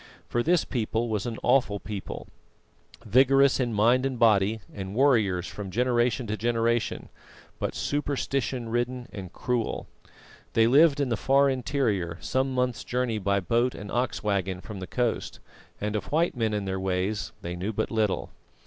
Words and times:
For 0.27 0.41
this 0.41 0.65
people 0.65 1.09
was 1.09 1.27
an 1.27 1.37
awful 1.43 1.79
people: 1.79 2.27
vigorous 3.05 3.59
in 3.59 3.71
mind 3.71 4.03
and 4.03 4.17
body, 4.17 4.59
and 4.73 4.95
warriors 4.95 5.45
from 5.45 5.69
generation 5.69 6.25
to 6.25 6.35
generation, 6.35 7.09
but 7.59 7.75
superstition 7.75 8.69
ridden 8.69 9.07
and 9.13 9.31
cruel. 9.31 9.85
They 10.53 10.65
lived 10.65 10.99
in 10.99 11.09
the 11.09 11.17
far 11.17 11.51
interior, 11.51 12.17
some 12.19 12.51
months' 12.51 12.83
journey 12.83 13.19
by 13.19 13.41
boat 13.41 13.75
and 13.75 13.91
ox 13.91 14.23
waggon 14.23 14.59
from 14.59 14.79
the 14.79 14.87
coast, 14.87 15.39
and 15.79 15.95
of 15.95 16.05
white 16.11 16.35
men 16.35 16.51
and 16.55 16.67
their 16.67 16.79
ways 16.79 17.31
they 17.43 17.55
knew 17.55 17.71
but 17.71 17.91
little. 17.91 18.31